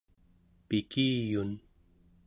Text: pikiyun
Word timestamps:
pikiyun 0.67 1.51